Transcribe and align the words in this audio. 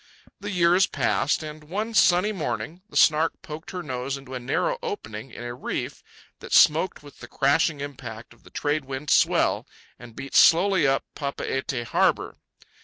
The 0.39 0.49
years 0.49 0.87
passed, 0.87 1.43
and, 1.43 1.63
one 1.65 1.93
sunny 1.93 2.31
morning, 2.31 2.81
the 2.89 2.97
Snark 2.97 3.39
poked 3.43 3.69
her 3.69 3.83
nose 3.83 4.17
into 4.17 4.33
a 4.33 4.39
narrow 4.39 4.79
opening 4.81 5.29
in 5.29 5.43
a 5.43 5.53
reef 5.53 6.01
that 6.39 6.53
smoked 6.53 7.03
with 7.03 7.19
the 7.19 7.27
crashing 7.27 7.81
impact 7.81 8.33
of 8.33 8.41
the 8.41 8.49
trade 8.49 8.85
wind 8.85 9.11
swell, 9.11 9.67
and 9.99 10.15
beat 10.15 10.33
slowly 10.33 10.87
up 10.87 11.03
Papeete 11.13 11.83
harbour. 11.83 12.37